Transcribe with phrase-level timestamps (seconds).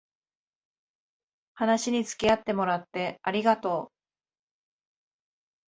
[1.53, 3.91] 話につきあってもらってありがとう